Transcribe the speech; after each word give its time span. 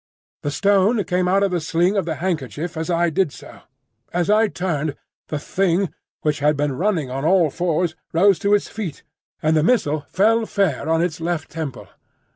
The 0.41 0.49
stone 0.49 1.03
came 1.03 1.27
out 1.27 1.43
of 1.43 1.51
the 1.51 1.59
sling 1.61 1.95
of 1.95 2.05
the 2.05 2.15
handkerchief 2.15 2.75
as 2.75 2.89
I 2.89 3.11
did 3.11 3.31
so. 3.31 3.59
As 4.11 4.31
I 4.31 4.47
turned, 4.47 4.95
the 5.27 5.37
Thing, 5.37 5.93
which 6.21 6.39
had 6.39 6.57
been 6.57 6.71
running 6.73 7.11
on 7.11 7.23
all 7.23 7.51
fours, 7.51 7.95
rose 8.11 8.39
to 8.39 8.55
its 8.55 8.67
feet, 8.67 9.03
and 9.43 9.55
the 9.55 9.61
missile 9.61 10.07
fell 10.09 10.47
fair 10.47 10.89
on 10.89 11.03
its 11.03 11.21
left 11.21 11.51
temple. 11.51 11.87